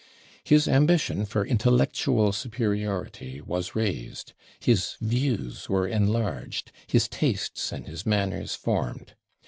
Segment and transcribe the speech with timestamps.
[0.43, 8.03] His ambition for intellectual superiority was raised, his views were enlarged, his tastes and his
[8.03, 9.13] manners formed.